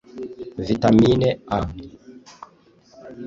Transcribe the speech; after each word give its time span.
Vitamine 0.67 1.29
A 1.57 1.59